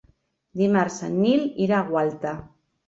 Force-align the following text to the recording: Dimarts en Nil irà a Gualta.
Dimarts 0.61 0.97
en 1.09 1.21
Nil 1.27 1.47
irà 1.67 1.79
a 1.79 1.87
Gualta. 1.95 2.39